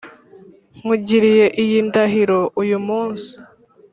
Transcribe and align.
Nkugiriye 0.77 1.45
iyi 1.63 1.77
ndahiro 1.87 2.39
uyu 2.61 2.77
munsi 2.87 3.29